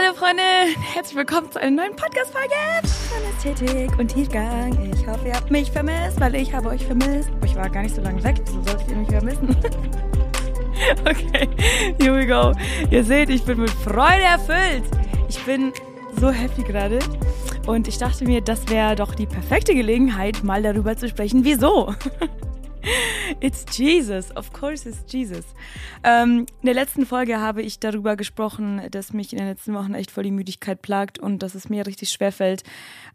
[0.00, 0.42] Hallo Freunde,
[0.94, 2.54] herzlich willkommen zu einer neuen Podcast-Folge
[2.86, 4.92] von Ästhetik und Tiefgang.
[4.92, 7.30] Ich hoffe, ihr habt mich vermisst, weil ich habe euch vermisst.
[7.36, 9.48] Aber ich war gar nicht so lange weg, wieso solltet ihr mich vermissen?
[11.00, 11.48] okay,
[12.00, 12.52] here we go.
[12.92, 14.84] Ihr seht, ich bin mit Freude erfüllt.
[15.28, 15.72] Ich bin
[16.20, 17.00] so happy gerade.
[17.66, 21.92] Und ich dachte mir, das wäre doch die perfekte Gelegenheit, mal darüber zu sprechen, wieso.
[23.40, 24.34] It's Jesus.
[24.36, 25.44] Of course it's Jesus.
[26.04, 29.94] Ähm, in der letzten Folge habe ich darüber gesprochen, dass mich in den letzten Wochen
[29.94, 32.62] echt voll die Müdigkeit plagt und dass es mir richtig schwer fällt,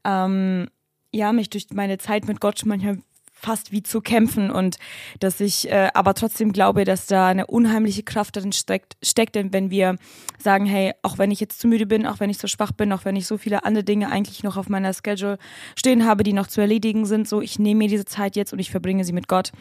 [0.03, 0.67] ähm,
[1.11, 2.97] ja, mich durch meine Zeit mit Gott manchmal
[3.43, 4.77] fast wie zu kämpfen und
[5.19, 9.51] dass ich äh, aber trotzdem glaube, dass da eine unheimliche Kraft darin steckt, steckt, denn
[9.51, 9.97] wenn wir
[10.39, 12.93] sagen, hey, auch wenn ich jetzt zu müde bin, auch wenn ich so schwach bin,
[12.93, 15.37] auch wenn ich so viele andere Dinge eigentlich noch auf meiner Schedule
[15.75, 18.59] stehen habe, die noch zu erledigen sind, so ich nehme mir diese Zeit jetzt und
[18.59, 19.51] ich verbringe sie mit Gott,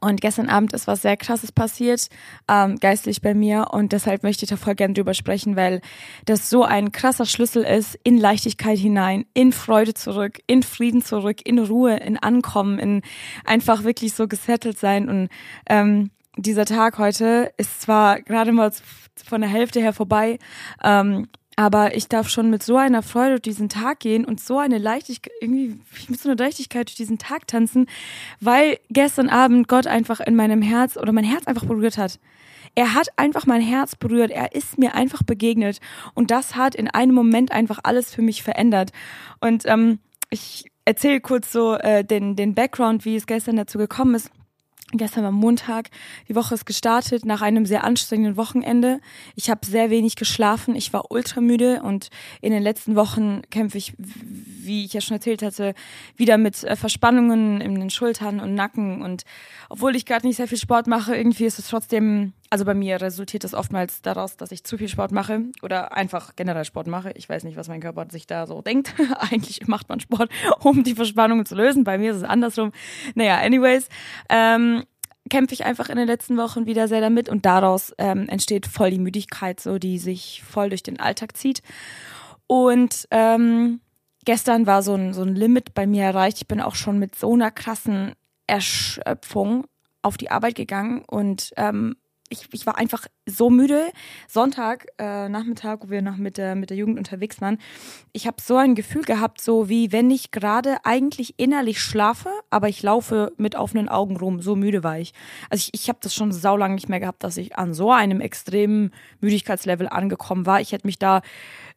[0.00, 2.08] und gestern Abend ist was sehr krasses passiert,
[2.48, 3.68] ähm, geistlich bei mir.
[3.72, 5.80] Und deshalb möchte ich da voll gerne drüber sprechen, weil
[6.24, 11.38] das so ein krasser Schlüssel ist, in Leichtigkeit hinein, in Freude zurück, in Frieden zurück,
[11.44, 13.02] in Ruhe, in Ankommen, in
[13.44, 15.08] einfach wirklich so gesettelt sein.
[15.08, 15.28] Und
[15.68, 18.72] ähm, dieser Tag heute ist zwar gerade mal
[19.24, 20.38] von der Hälfte her vorbei,
[20.82, 24.58] ähm, aber ich darf schon mit so einer Freude durch diesen Tag gehen und so
[24.58, 27.86] eine Leichtigkeit, irgendwie mit so einer Leichtigkeit durch diesen Tag tanzen,
[28.40, 32.18] weil gestern Abend Gott einfach in meinem Herz oder mein Herz einfach berührt hat.
[32.74, 34.30] Er hat einfach mein Herz berührt.
[34.30, 35.80] Er ist mir einfach begegnet.
[36.14, 38.90] Und das hat in einem Moment einfach alles für mich verändert.
[39.40, 44.16] Und ähm, ich erzähle kurz so äh, den, den Background, wie es gestern dazu gekommen
[44.16, 44.30] ist.
[44.96, 45.90] Gestern war Montag,
[46.28, 49.00] die Woche ist gestartet nach einem sehr anstrengenden Wochenende.
[49.34, 53.94] Ich habe sehr wenig geschlafen, ich war ultramüde und in den letzten Wochen kämpfe ich,
[53.98, 55.74] wie ich ja schon erzählt hatte,
[56.16, 59.02] wieder mit äh, Verspannungen in den Schultern und Nacken.
[59.02, 59.24] Und
[59.68, 63.00] obwohl ich gerade nicht sehr viel Sport mache, irgendwie ist es trotzdem, also bei mir
[63.00, 67.10] resultiert das oftmals daraus, dass ich zu viel Sport mache oder einfach generell Sport mache.
[67.16, 68.94] Ich weiß nicht, was mein Körper sich da so denkt.
[69.18, 71.82] Eigentlich macht man Sport, um die Verspannungen zu lösen.
[71.82, 72.70] Bei mir ist es andersrum.
[73.16, 73.88] Naja, anyways.
[74.28, 74.84] Ähm,
[75.28, 78.92] kämpfe ich einfach in den letzten Wochen wieder sehr damit und daraus ähm, entsteht voll
[78.92, 81.60] die Müdigkeit, so die sich voll durch den Alltag zieht.
[82.46, 83.80] Und ähm,
[84.24, 86.36] gestern war so ein, so ein Limit bei mir erreicht.
[86.36, 88.12] Ich bin auch schon mit so einer krassen
[88.46, 89.66] Erschöpfung
[90.02, 91.96] auf die Arbeit gegangen und ähm,
[92.34, 93.90] ich, ich war einfach so müde.
[94.28, 97.58] Sonntag, äh, Nachmittag, wo wir noch mit der, mit der Jugend unterwegs waren,
[98.12, 102.68] ich habe so ein Gefühl gehabt, so wie wenn ich gerade eigentlich innerlich schlafe, aber
[102.68, 104.40] ich laufe mit offenen Augen rum.
[104.40, 105.12] So müde war ich.
[105.50, 108.20] Also ich, ich habe das schon saulang nicht mehr gehabt, dass ich an so einem
[108.20, 110.60] extremen Müdigkeitslevel angekommen war.
[110.60, 111.22] Ich hätte mich da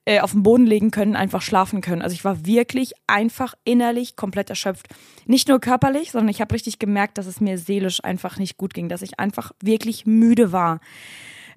[0.08, 2.02] äh, auf den Boden legen können, einfach schlafen können.
[2.02, 4.88] Also ich war wirklich einfach innerlich komplett erschöpft.
[5.26, 8.74] Nicht nur körperlich, sondern ich habe richtig gemerkt, dass es mir seelisch einfach nicht gut
[8.74, 10.80] ging, dass ich einfach wirklich müde war.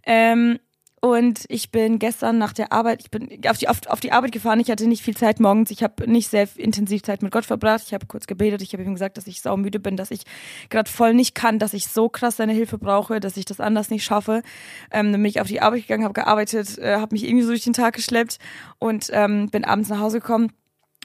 [0.05, 0.59] Ähm,
[1.03, 4.33] und ich bin gestern nach der Arbeit, ich bin auf die, auf, auf die Arbeit
[4.33, 4.61] gefahren.
[4.61, 5.71] Ich hatte nicht viel Zeit morgens.
[5.71, 7.85] Ich habe nicht sehr intensiv Zeit mit Gott verbracht.
[7.87, 8.61] Ich habe kurz gebetet.
[8.61, 10.25] Ich habe ihm gesagt, dass ich saumüde bin, dass ich
[10.69, 13.89] gerade voll nicht kann, dass ich so krass seine Hilfe brauche, dass ich das anders
[13.89, 14.43] nicht schaffe.
[14.91, 17.51] Ähm, dann bin ich auf die Arbeit gegangen, habe gearbeitet, äh, habe mich irgendwie so
[17.51, 18.39] durch den Tag geschleppt
[18.79, 20.53] und ähm, bin abends nach Hause gekommen.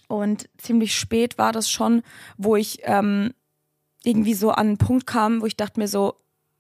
[0.10, 2.02] Und ziemlich spät war das schon,
[2.38, 3.34] wo ich ähm,
[4.04, 6.16] irgendwie so an einen Punkt kam, wo ich dachte mir so,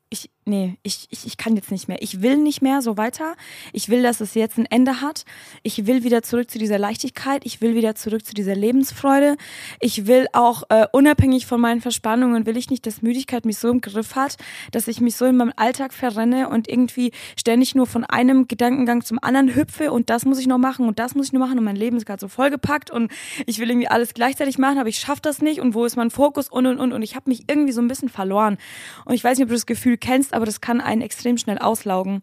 [0.09, 2.01] ich, nee, ich, ich, ich kann jetzt nicht mehr.
[2.01, 3.35] Ich will nicht mehr so weiter.
[3.73, 5.25] Ich will, dass es jetzt ein Ende hat.
[5.63, 7.45] Ich will wieder zurück zu dieser Leichtigkeit.
[7.45, 9.37] Ich will wieder zurück zu dieser Lebensfreude.
[9.79, 13.69] Ich will auch, äh, unabhängig von meinen Verspannungen, will ich nicht, dass Müdigkeit mich so
[13.69, 14.37] im Griff hat,
[14.71, 19.03] dass ich mich so in meinem Alltag verrenne und irgendwie ständig nur von einem Gedankengang
[19.03, 21.57] zum anderen hüpfe und das muss ich noch machen und das muss ich noch machen
[21.57, 23.11] und mein Leben ist gerade so vollgepackt und
[23.45, 26.11] ich will irgendwie alles gleichzeitig machen, aber ich schaffe das nicht und wo ist mein
[26.11, 28.57] Fokus und und und und ich habe mich irgendwie so ein bisschen verloren.
[29.05, 31.57] Und ich weiß nicht, ob du das Gefühl kennst, aber das kann einen extrem schnell
[31.57, 32.21] auslaugen.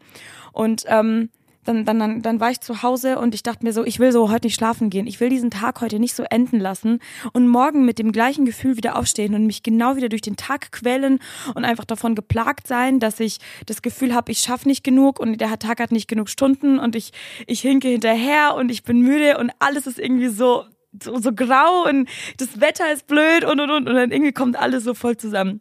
[0.52, 1.30] Und ähm,
[1.64, 4.10] dann, dann, dann, dann war ich zu Hause und ich dachte mir so, ich will
[4.10, 5.06] so heute nicht schlafen gehen.
[5.06, 6.98] Ich will diesen Tag heute nicht so enden lassen
[7.32, 10.72] und morgen mit dem gleichen Gefühl wieder aufstehen und mich genau wieder durch den Tag
[10.72, 11.20] quälen
[11.54, 15.40] und einfach davon geplagt sein, dass ich das Gefühl habe, ich schaffe nicht genug und
[15.40, 17.12] der Tag hat nicht genug Stunden und ich,
[17.46, 20.64] ich hinke hinterher und ich bin müde und alles ist irgendwie so,
[21.00, 22.08] so, so grau und
[22.38, 25.60] das Wetter ist blöd und und und und dann irgendwie kommt alles so voll zusammen.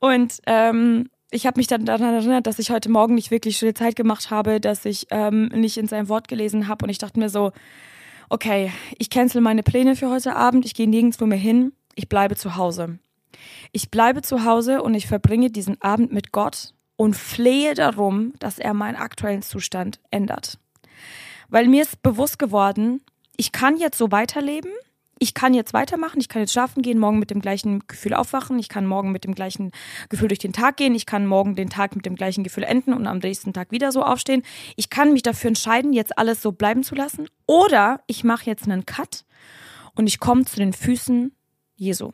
[0.00, 3.74] Und ähm, ich habe mich dann daran erinnert, dass ich heute Morgen nicht wirklich schöne
[3.74, 7.18] Zeit gemacht habe, dass ich ähm, nicht in sein Wort gelesen habe und ich dachte
[7.18, 7.52] mir so,
[8.28, 12.36] okay, ich cancel meine Pläne für heute Abend, ich gehe nirgendwo mehr hin, ich bleibe
[12.36, 12.98] zu Hause.
[13.72, 18.58] Ich bleibe zu Hause und ich verbringe diesen Abend mit Gott und flehe darum, dass
[18.58, 20.58] er meinen aktuellen Zustand ändert.
[21.48, 23.02] Weil mir ist bewusst geworden,
[23.36, 24.70] ich kann jetzt so weiterleben,
[25.22, 28.58] ich kann jetzt weitermachen, ich kann jetzt schlafen gehen, morgen mit dem gleichen Gefühl aufwachen,
[28.58, 29.70] ich kann morgen mit dem gleichen
[30.08, 32.94] Gefühl durch den Tag gehen, ich kann morgen den Tag mit dem gleichen Gefühl enden
[32.94, 34.42] und am nächsten Tag wieder so aufstehen.
[34.76, 38.64] Ich kann mich dafür entscheiden, jetzt alles so bleiben zu lassen oder ich mache jetzt
[38.64, 39.26] einen Cut
[39.94, 41.32] und ich komme zu den Füßen
[41.76, 42.12] Jesu.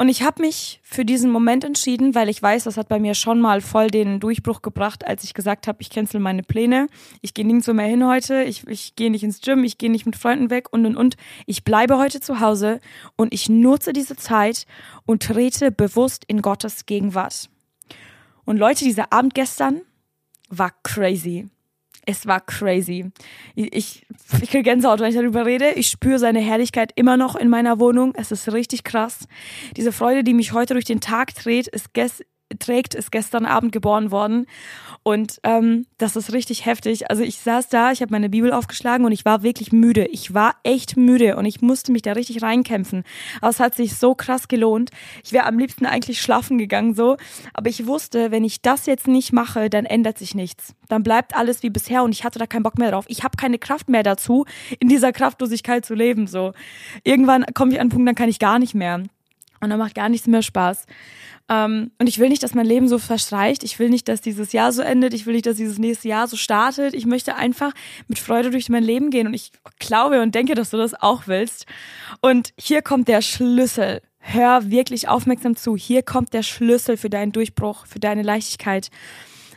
[0.00, 3.12] Und ich habe mich für diesen Moment entschieden, weil ich weiß, das hat bei mir
[3.12, 6.86] schon mal voll den Durchbruch gebracht, als ich gesagt habe, ich cancel meine Pläne,
[7.20, 10.06] ich gehe nirgendwo mehr hin heute, ich, ich gehe nicht ins Gym, ich gehe nicht
[10.06, 11.16] mit Freunden weg und und und.
[11.44, 12.80] Ich bleibe heute zu Hause
[13.16, 14.64] und ich nutze diese Zeit
[15.04, 17.50] und trete bewusst in Gottes Gegenwart.
[18.46, 19.82] Und Leute, dieser Abend gestern
[20.48, 21.50] war crazy.
[22.10, 23.12] Es war crazy.
[23.54, 24.04] Ich,
[24.42, 25.70] ich kriege Gänsehaut, wenn ich darüber rede.
[25.74, 28.12] Ich spüre seine Herrlichkeit immer noch in meiner Wohnung.
[28.16, 29.28] Es ist richtig krass.
[29.76, 31.90] Diese Freude, die mich heute durch den Tag dreht, ist,
[32.58, 34.46] trägt, ist gestern Abend geboren worden.
[35.02, 37.10] Und ähm, das ist richtig heftig.
[37.10, 40.06] Also ich saß da, ich habe meine Bibel aufgeschlagen und ich war wirklich müde.
[40.06, 43.04] Ich war echt müde und ich musste mich da richtig reinkämpfen.
[43.40, 44.90] Aber es hat sich so krass gelohnt.
[45.24, 47.16] Ich wäre am liebsten eigentlich schlafen gegangen so.
[47.54, 50.74] Aber ich wusste, wenn ich das jetzt nicht mache, dann ändert sich nichts.
[50.88, 53.04] Dann bleibt alles wie bisher und ich hatte da keinen Bock mehr drauf.
[53.08, 54.44] Ich habe keine Kraft mehr dazu,
[54.80, 56.26] in dieser Kraftlosigkeit zu leben.
[56.26, 56.52] So
[57.04, 59.02] Irgendwann komme ich an einen Punkt, dann kann ich gar nicht mehr.
[59.60, 60.86] Und dann macht gar nichts mehr Spaß.
[61.50, 63.64] Ähm, und ich will nicht, dass mein Leben so verstreicht.
[63.64, 65.12] Ich will nicht, dass dieses Jahr so endet.
[65.12, 66.94] Ich will nicht, dass dieses nächste Jahr so startet.
[66.94, 67.72] Ich möchte einfach
[68.08, 69.26] mit Freude durch mein Leben gehen.
[69.26, 71.66] Und ich glaube und denke, dass du das auch willst.
[72.20, 74.00] Und hier kommt der Schlüssel.
[74.20, 75.76] Hör wirklich aufmerksam zu.
[75.76, 78.90] Hier kommt der Schlüssel für deinen Durchbruch, für deine Leichtigkeit.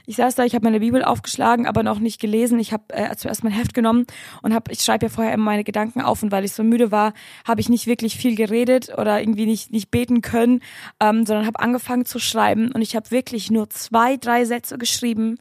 [0.06, 2.60] Ich saß da, ich habe meine Bibel aufgeschlagen, aber noch nicht gelesen.
[2.60, 4.06] Ich habe äh, zuerst mein Heft genommen
[4.42, 6.92] und habe, ich schreibe ja vorher immer meine Gedanken auf und weil ich so müde
[6.92, 7.14] war,
[7.48, 10.62] habe ich nicht wirklich viel geredet oder irgendwie nicht nicht beten können,
[11.00, 15.38] ähm, sondern habe angefangen zu schreiben und ich habe wirklich nur zwei, drei Sätze geschrieben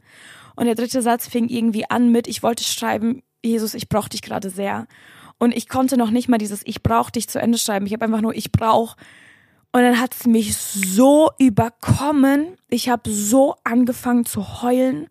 [0.55, 4.21] und der dritte Satz fing irgendwie an mit, ich wollte schreiben, Jesus, ich brauche dich
[4.21, 4.87] gerade sehr.
[5.39, 7.85] Und ich konnte noch nicht mal dieses Ich brauche dich zu Ende schreiben.
[7.85, 8.95] Ich habe einfach nur Ich brauche
[9.73, 12.57] und dann hat es mich so überkommen.
[12.69, 15.07] Ich habe so angefangen zu heulen.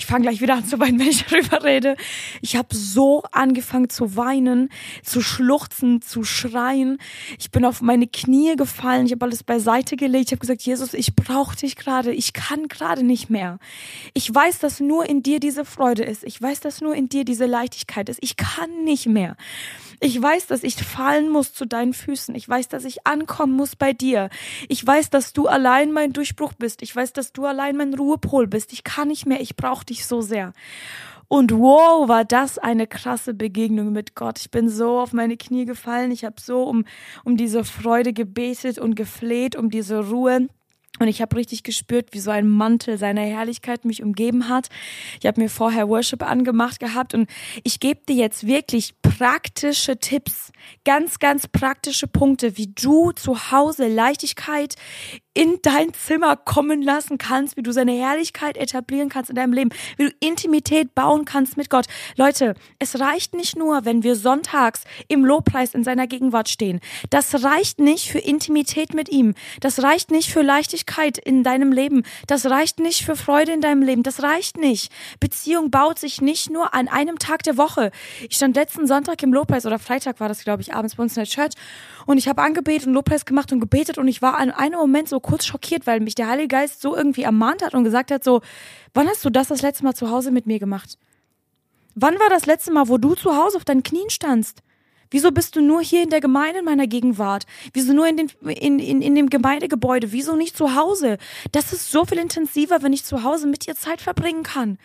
[0.00, 1.94] Ich fange gleich wieder an zu weinen, wenn ich darüber rede.
[2.40, 4.70] Ich habe so angefangen zu weinen,
[5.02, 6.96] zu schluchzen, zu schreien.
[7.38, 9.04] Ich bin auf meine Knie gefallen.
[9.04, 10.28] Ich habe alles beiseite gelegt.
[10.28, 12.14] Ich habe gesagt, Jesus, ich brauche dich gerade.
[12.14, 13.58] Ich kann gerade nicht mehr.
[14.14, 16.24] Ich weiß, dass nur in dir diese Freude ist.
[16.24, 18.20] Ich weiß, dass nur in dir diese Leichtigkeit ist.
[18.22, 19.36] Ich kann nicht mehr.
[20.02, 22.34] Ich weiß, dass ich fallen muss zu deinen Füßen.
[22.34, 24.30] Ich weiß, dass ich ankommen muss bei dir.
[24.66, 26.80] Ich weiß, dass du allein mein Durchbruch bist.
[26.80, 28.72] Ich weiß, dass du allein mein Ruhepol bist.
[28.72, 29.42] Ich kann nicht mehr.
[29.42, 30.52] Ich brauche dich so sehr.
[31.32, 34.40] Und wow, war das eine krasse Begegnung mit Gott.
[34.40, 36.10] Ich bin so auf meine Knie gefallen.
[36.10, 36.84] Ich habe so um,
[37.24, 40.48] um diese Freude gebetet und gefleht, um diese Ruhe.
[40.98, 44.68] Und ich habe richtig gespürt, wie so ein Mantel seiner Herrlichkeit mich umgeben hat.
[45.20, 47.30] Ich habe mir vorher Worship angemacht gehabt und
[47.62, 50.52] ich gebe dir jetzt wirklich praktische Tipps,
[50.84, 54.74] ganz, ganz praktische Punkte, wie du zu Hause Leichtigkeit
[55.32, 59.70] in dein Zimmer kommen lassen kannst, wie du seine Herrlichkeit etablieren kannst in deinem Leben,
[59.96, 61.86] wie du Intimität bauen kannst mit Gott.
[62.16, 66.80] Leute, es reicht nicht nur, wenn wir sonntags im Lobpreis in seiner Gegenwart stehen.
[67.10, 69.34] Das reicht nicht für Intimität mit ihm.
[69.60, 72.02] Das reicht nicht für Leichtigkeit in deinem Leben.
[72.26, 74.02] Das reicht nicht für Freude in deinem Leben.
[74.02, 74.90] Das reicht nicht.
[75.20, 77.92] Beziehung baut sich nicht nur an einem Tag der Woche.
[78.28, 81.16] Ich stand letzten Sonntag im Lobpreis oder Freitag war das, glaube ich, abends bei uns
[81.16, 81.52] in der Church
[82.06, 85.08] und ich habe angebetet und Lobpreis gemacht und gebetet und ich war an einem Moment
[85.08, 88.24] so kurz schockiert, weil mich der Heilige Geist so irgendwie ermahnt hat und gesagt hat
[88.24, 88.40] so,
[88.94, 90.98] wann hast du das das letzte Mal zu Hause mit mir gemacht?
[91.94, 94.62] Wann war das letzte Mal, wo du zu Hause auf deinen Knien standst?
[95.10, 97.44] Wieso bist du nur hier in der Gemeinde in meiner Gegenwart?
[97.72, 100.12] Wieso nur in, den, in, in, in dem Gemeindegebäude?
[100.12, 101.18] Wieso nicht zu Hause?
[101.50, 104.78] Das ist so viel intensiver, wenn ich zu Hause mit dir Zeit verbringen kann.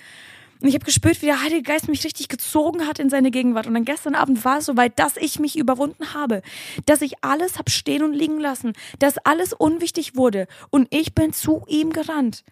[0.62, 3.68] Und ich habe gespürt, wie der Heilige Geist mich richtig gezogen hat in seine Gegenwart.
[3.68, 6.42] Und dann gestern Abend war es soweit, dass ich mich überwunden habe,
[6.86, 11.34] dass ich alles hab stehen und liegen lassen, dass alles unwichtig wurde und ich bin
[11.34, 12.44] zu ihm gerannt.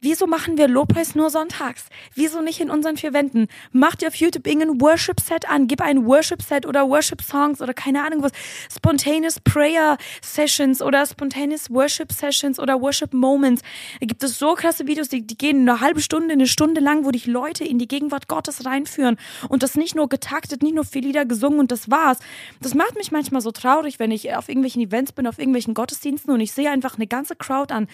[0.00, 1.86] Wieso machen wir Lobpreis nur sonntags?
[2.14, 3.48] Wieso nicht in unseren vier Wänden?
[3.72, 7.62] Mach dir auf YouTube irgendein Worship Set an, gib ein Worship Set oder Worship Songs
[7.62, 8.32] oder keine Ahnung was,
[8.70, 13.62] Spontaneous Prayer Sessions oder Spontaneous Worship Sessions oder Worship Moments.
[14.00, 17.06] Da gibt es so krasse Videos, die, die gehen eine halbe Stunde, eine Stunde lang,
[17.06, 19.16] wo dich Leute in die Gegenwart Gottes reinführen
[19.48, 22.18] und das nicht nur getaktet, nicht nur vier Lieder gesungen und das war's.
[22.60, 26.34] Das macht mich manchmal so traurig, wenn ich auf irgendwelchen Events bin, auf irgendwelchen Gottesdiensten
[26.34, 27.88] und ich sehe einfach eine ganze Crowd an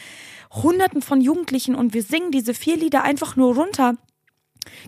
[0.53, 3.95] Hunderten von Jugendlichen und wir singen diese vier Lieder einfach nur runter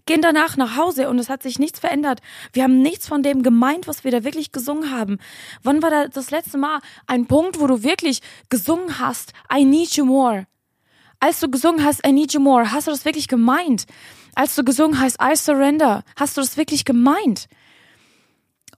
[0.07, 2.21] gehen danach nach Hause und es hat sich nichts verändert.
[2.53, 5.19] Wir haben nichts von dem gemeint, was wir da wirklich gesungen haben.
[5.65, 8.21] Wann war da das letzte Mal ein Punkt, wo du wirklich
[8.51, 10.47] gesungen hast, I need you more?
[11.19, 13.87] Als du gesungen hast, I need you more, hast du das wirklich gemeint?
[14.37, 17.49] Als du gesungen hast, I surrender, hast du das wirklich gemeint?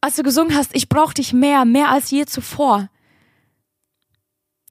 [0.07, 2.89] als du gesungen hast, ich brauche dich mehr, mehr als je zuvor.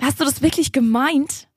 [0.02, 1.50] Hast du das wirklich gemeint?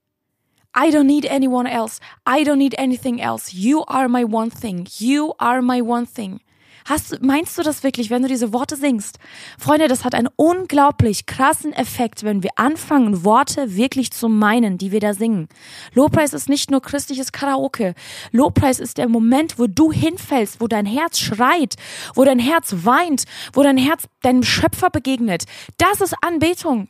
[0.81, 1.99] I don't need anyone else.
[2.25, 3.53] I don't need anything else.
[3.53, 4.87] You are my one thing.
[4.99, 6.41] You are my one thing.
[6.89, 9.19] Hast, meinst du das wirklich, wenn du diese Worte singst?
[9.59, 14.93] Freunde, das hat einen unglaublich krassen Effekt, wenn wir anfangen, Worte wirklich zu meinen, die
[14.93, 15.49] wir da singen.
[15.95, 17.95] Lobpreis ist nicht nur christliches Karaoke.
[18.31, 21.75] Lobpreis ist der Moment, wo du hinfällst, wo dein Herz schreit,
[22.15, 25.45] wo dein Herz weint, wo dein Herz deinem Schöpfer begegnet.
[25.77, 26.89] Das ist Anbetung.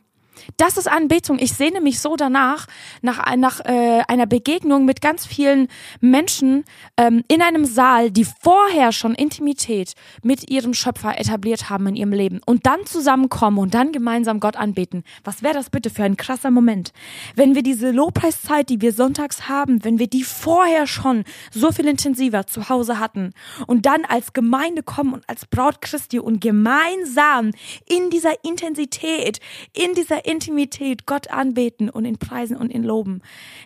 [0.57, 1.39] Das ist Anbetung.
[1.39, 2.67] Ich sehne mich so danach,
[3.01, 5.67] nach, nach äh, einer Begegnung mit ganz vielen
[6.01, 6.65] Menschen
[6.97, 9.93] ähm, in einem Saal, die vorher schon Intimität
[10.23, 14.55] mit ihrem Schöpfer etabliert haben in ihrem Leben und dann zusammenkommen und dann gemeinsam Gott
[14.55, 15.03] anbeten.
[15.23, 16.91] Was wäre das bitte für ein krasser Moment?
[17.35, 21.87] Wenn wir diese Lobpreiszeit, die wir sonntags haben, wenn wir die vorher schon so viel
[21.87, 23.33] intensiver zu Hause hatten
[23.67, 27.51] und dann als Gemeinde kommen und als Braut Christi und gemeinsam
[27.87, 29.39] in dieser Intensität,
[29.73, 33.21] in dieser Intimität Gott anbeten und ihn preisen und ihn loben.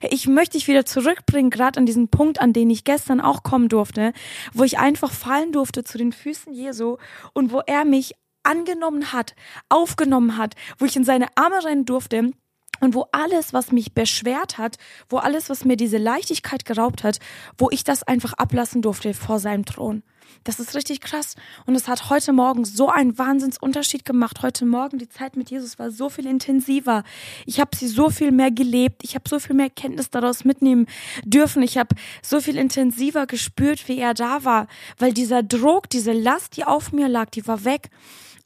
[0.09, 3.67] Ich möchte dich wieder zurückbringen, gerade an diesen Punkt, an den ich gestern auch kommen
[3.67, 4.13] durfte,
[4.53, 6.97] wo ich einfach fallen durfte zu den Füßen Jesu
[7.33, 9.35] und wo er mich angenommen hat,
[9.67, 12.31] aufgenommen hat, wo ich in seine Arme rennen durfte
[12.79, 14.77] und wo alles, was mich beschwert hat,
[15.09, 17.19] wo alles, was mir diese Leichtigkeit geraubt hat,
[17.57, 20.03] wo ich das einfach ablassen durfte vor seinem Thron.
[20.43, 21.35] Das ist richtig krass.
[21.65, 24.41] Und es hat heute Morgen so einen Wahnsinnsunterschied gemacht.
[24.41, 27.03] Heute Morgen, die Zeit mit Jesus war so viel intensiver.
[27.45, 29.03] Ich habe sie so viel mehr gelebt.
[29.03, 30.87] Ich habe so viel mehr Kenntnis daraus mitnehmen
[31.23, 31.63] dürfen.
[31.63, 34.67] Ich habe so viel intensiver gespürt, wie er da war.
[34.97, 37.89] Weil dieser Druck, diese Last, die auf mir lag, die war weg.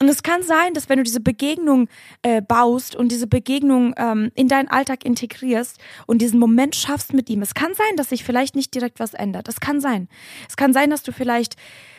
[0.00, 1.88] Und es kann sein, dass wenn du diese Begegnung
[2.22, 7.28] äh, baust und diese Begegnung ähm, in deinen Alltag integrierst und diesen Moment schaffst mit
[7.28, 9.48] ihm, es kann sein, dass sich vielleicht nicht direkt was ändert.
[9.48, 10.08] Es kann sein.
[10.48, 11.56] Es kann sein, dass du vielleicht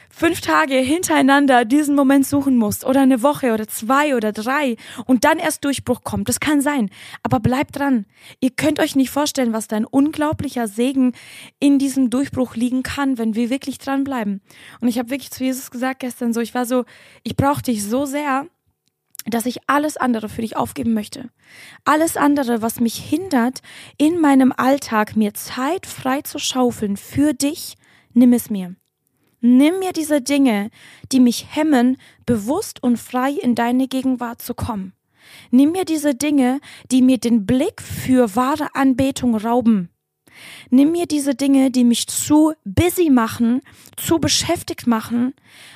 [0.10, 4.76] fünf Tage hintereinander diesen Moment suchen musst oder eine Woche oder zwei oder drei
[5.06, 6.28] und dann erst Durchbruch kommt.
[6.28, 6.90] Das kann sein.
[7.24, 8.06] Aber bleibt dran.
[8.40, 11.14] Ihr könnt euch nicht vorstellen, was da ein unglaublicher Segen
[11.60, 14.42] in diesem Durchbruch liegen kann, wenn wir wirklich dranbleiben.
[14.82, 16.86] Und ich habe wirklich zu Jesus gesagt gestern so, ich war so,
[17.24, 18.48] ich brauche dich so sehr,
[19.26, 21.30] dass ich alles andere für dich aufgeben möchte.
[21.86, 23.60] Alles andere, was mich hindert,
[23.98, 27.76] in meinem Alltag mir Zeit frei zu schaufeln für dich,
[28.14, 28.76] nimm es mir.
[29.42, 30.70] Nimm mir diese Dinge,
[31.12, 34.94] die mich hemmen, bewusst und frei in deine Gegenwart zu kommen.
[35.52, 36.60] Nimm mir diese Dinge,
[36.92, 39.90] die mir den Blick für wahre Anbetung rauben.
[40.70, 43.62] Nimm mir diese Dinge, die mich zu busy machen,
[43.98, 45.34] zu beschäftigt machen,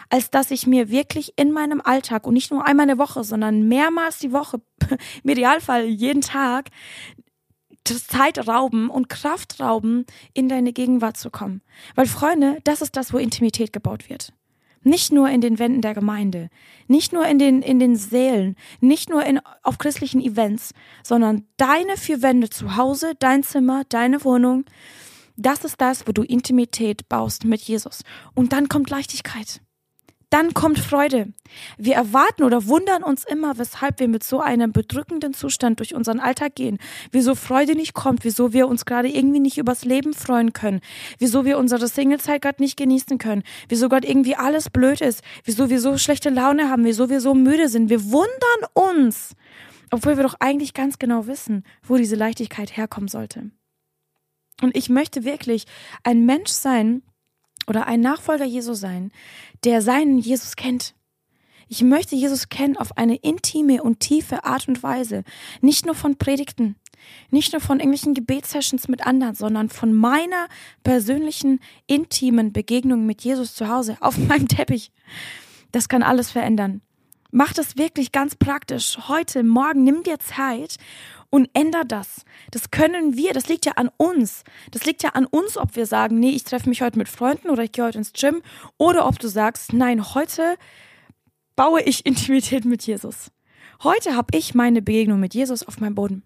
[0.10, 3.68] als dass ich mir wirklich in meinem Alltag und nicht nur einmal eine Woche, sondern
[3.68, 4.62] mehrmals die Woche,
[5.24, 6.70] im Idealfall jeden Tag,
[7.84, 11.62] Zeit rauben und Kraft rauben, in deine Gegenwart zu kommen.
[11.96, 14.34] Weil Freunde, das ist das, wo Intimität gebaut wird.
[14.86, 16.50] Nicht nur in den Wänden der Gemeinde,
[16.88, 20.74] nicht nur in den, in den Sälen, nicht nur in, auf christlichen Events,
[21.04, 24.66] sondern deine vier Wände zu Hause, dein Zimmer, deine Wohnung.
[25.38, 28.04] Das ist das, wo du Intimität baust mit Jesus.
[28.36, 29.62] Und dann kommt Leichtigkeit
[30.34, 31.32] dann kommt Freude.
[31.78, 36.20] Wir erwarten oder wundern uns immer, weshalb wir mit so einem bedrückenden Zustand durch unseren
[36.20, 36.80] Alltag gehen,
[37.12, 40.82] wieso Freude nicht kommt, wieso wir uns gerade irgendwie nicht übers Leben freuen können,
[41.20, 45.70] wieso wir unsere Singlezeit gerade nicht genießen können, wieso Gott irgendwie alles blöd ist, wieso
[45.70, 47.92] wir so schlechte Laune haben, wieso wir so müde sind.
[47.92, 48.30] Wir wundern
[48.74, 49.36] uns,
[49.92, 53.52] obwohl wir doch eigentlich ganz genau wissen, wo diese Leichtigkeit herkommen sollte.
[54.64, 55.66] Und ich möchte wirklich
[56.04, 57.04] ein Mensch sein,
[57.68, 59.12] oder ein Nachfolger Jesu sein,
[59.64, 60.96] der seinen Jesus kennt.
[61.68, 65.24] Ich möchte Jesus kennen auf eine intime und tiefe Art und Weise.
[65.62, 66.76] Nicht nur von Predigten,
[67.32, 70.48] nicht nur von irgendwelchen Gebetssessions mit anderen, sondern von meiner
[70.84, 74.92] persönlichen, intimen Begegnung mit Jesus zu Hause, auf meinem Teppich.
[75.72, 76.82] Das kann alles verändern.
[77.32, 79.00] Mach das wirklich ganz praktisch.
[79.08, 80.78] Heute, morgen, nimm dir Zeit
[81.34, 82.26] und änder das.
[82.52, 84.44] Das können wir, das liegt ja an uns.
[84.70, 87.50] Das liegt ja an uns, ob wir sagen, nee, ich treffe mich heute mit Freunden
[87.50, 88.44] oder ich gehe heute ins Gym
[88.78, 90.58] oder ob du sagst, nein, heute
[91.56, 93.32] baue ich Intimität mit Jesus.
[93.82, 96.22] Heute habe ich meine Begegnung mit Jesus auf meinem Boden.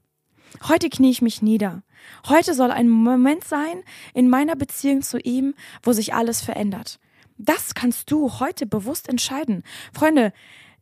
[0.68, 1.84] Heute knie ich mich nieder.
[2.28, 3.84] Heute soll ein Moment sein
[4.14, 7.00] in meiner Beziehung zu ihm, wo sich alles verändert.
[7.38, 9.64] Das kannst du heute bewusst entscheiden.
[9.94, 10.34] Freunde,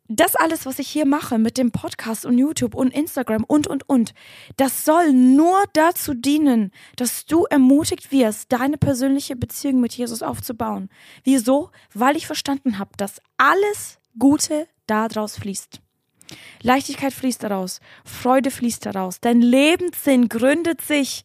[0.08, 3.90] das alles, was ich hier mache mit dem Podcast und YouTube und Instagram und, und,
[3.90, 4.14] und,
[4.58, 10.90] das soll nur dazu dienen, dass du ermutigt wirst, deine persönliche Beziehung mit Jesus aufzubauen.
[11.24, 11.72] Wieso?
[11.94, 15.82] Weil ich verstanden habe, dass alles Gute daraus fließt.
[16.62, 21.24] Leichtigkeit fließt daraus, Freude fließt daraus, dein Lebenssinn gründet sich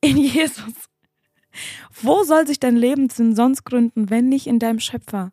[0.00, 0.88] in Jesus.
[2.00, 5.32] Wo soll sich dein Lebenssinn sonst gründen, wenn nicht in deinem Schöpfer?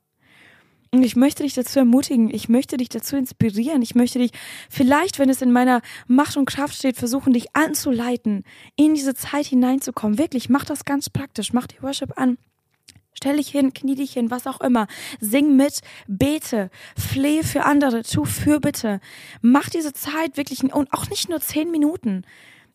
[0.91, 4.31] Und ich möchte dich dazu ermutigen, ich möchte dich dazu inspirieren, ich möchte dich
[4.71, 8.43] vielleicht, wenn es in meiner Macht und Kraft steht, versuchen, dich anzuleiten,
[8.75, 10.17] in diese Zeit hineinzukommen.
[10.17, 12.39] Wirklich, mach das ganz praktisch, mach die Worship an.
[13.13, 14.87] Stell dich hin, knie dich hin, was auch immer.
[15.19, 18.99] Sing mit, bete, flehe für andere, tu für bitte.
[19.41, 22.23] Mach diese Zeit wirklich, und auch nicht nur zehn Minuten.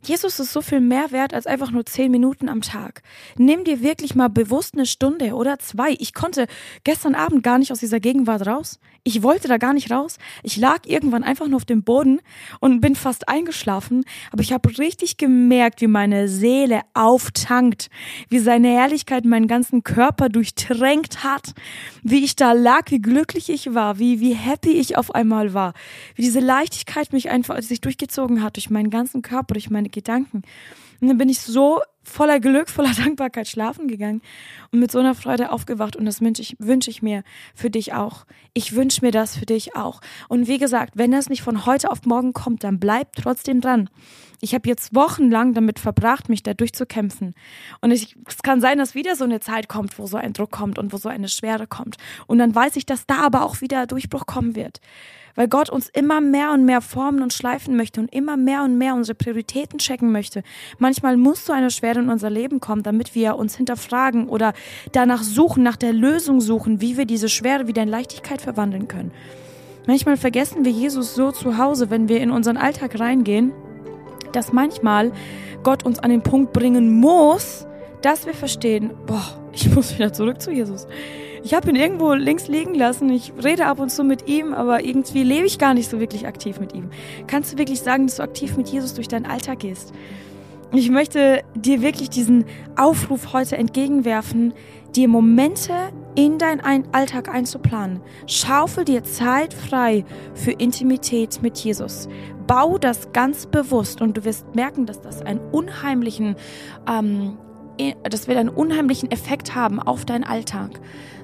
[0.06, 3.02] Jesus ist so viel mehr wert als einfach nur zehn Minuten am Tag.
[3.38, 5.96] Nimm dir wirklich mal bewusst eine Stunde oder zwei.
[5.99, 6.46] Ich konnte
[6.84, 8.78] gestern Abend gar nicht aus dieser Gegenwart raus.
[9.02, 10.18] Ich wollte da gar nicht raus.
[10.42, 12.20] Ich lag irgendwann einfach nur auf dem Boden
[12.61, 14.04] und bin fast eingeschlafen.
[14.30, 17.88] Aber ich habe richtig gemerkt, wie meine Seele auftankt,
[18.28, 21.54] wie seine Herrlichkeit meinen ganzen Körper durchtränkt hat,
[22.02, 25.73] wie ich da lag, wie glücklich ich war, wie, wie happy ich auf einmal war,
[26.14, 30.42] wie diese Leichtigkeit mich einfach sich durchgezogen hat durch meinen ganzen Körper, durch meine Gedanken.
[31.00, 34.22] Und dann bin ich so voller Glück, voller Dankbarkeit schlafen gegangen
[34.70, 35.96] und mit so einer Freude aufgewacht.
[35.96, 37.24] Und das wünsche ich, wünsche ich mir
[37.54, 38.26] für dich auch.
[38.52, 40.00] Ich wünsche mir das für dich auch.
[40.28, 43.88] Und wie gesagt, wenn das nicht von heute auf morgen kommt, dann bleib trotzdem dran.
[44.40, 47.34] Ich habe jetzt wochenlang damit verbracht, mich da durchzukämpfen.
[47.80, 50.50] Und ich, es kann sein, dass wieder so eine Zeit kommt, wo so ein Druck
[50.50, 51.96] kommt und wo so eine Schwere kommt.
[52.26, 54.80] Und dann weiß ich, dass da aber auch wieder Durchbruch kommen wird
[55.34, 58.78] weil Gott uns immer mehr und mehr formen und schleifen möchte und immer mehr und
[58.78, 60.42] mehr unsere Prioritäten checken möchte.
[60.78, 64.52] Manchmal muss so eine Schwere in unser Leben kommen, damit wir uns hinterfragen oder
[64.92, 69.12] danach suchen, nach der Lösung suchen, wie wir diese Schwere wieder in Leichtigkeit verwandeln können.
[69.86, 73.52] Manchmal vergessen wir Jesus so zu Hause, wenn wir in unseren Alltag reingehen,
[74.32, 75.12] dass manchmal
[75.62, 77.66] Gott uns an den Punkt bringen muss,
[78.00, 80.86] dass wir verstehen, boah, ich muss wieder zurück zu Jesus.
[81.44, 83.10] Ich habe ihn irgendwo links liegen lassen.
[83.10, 86.26] Ich rede ab und zu mit ihm, aber irgendwie lebe ich gar nicht so wirklich
[86.26, 86.88] aktiv mit ihm.
[87.26, 89.92] Kannst du wirklich sagen, dass du aktiv mit Jesus durch deinen Alltag gehst?
[90.72, 92.46] Ich möchte dir wirklich diesen
[92.76, 94.54] Aufruf heute entgegenwerfen,
[94.96, 95.74] dir Momente
[96.14, 98.00] in deinen Alltag einzuplanen.
[98.26, 102.08] Schaufel dir Zeit frei für Intimität mit Jesus.
[102.46, 106.36] Bau das ganz bewusst und du wirst merken, dass das einen unheimlichen
[106.88, 107.36] ähm,
[108.02, 110.71] das wird einen unheimlichen Effekt haben auf deinen Alltag.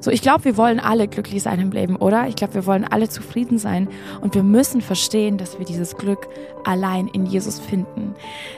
[0.01, 2.27] So, ich glaube, wir wollen alle glücklich sein im Leben, oder?
[2.27, 3.89] Ich glaube, wir wollen alle zufrieden sein
[4.23, 6.29] und wir müssen verstehen, dass wir dieses Glück
[6.65, 8.15] allein in Jesus finden.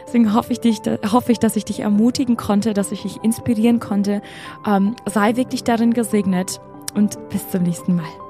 [0.06, 3.80] Deswegen hoffe ich, dich, hoffe ich dass ich dich ermutigen konnte, dass ich dich inspirieren
[3.80, 4.22] konnte.
[4.66, 6.60] Ähm, sei wirklich darin gesegnet
[6.94, 8.21] und bis zum nächsten Mal.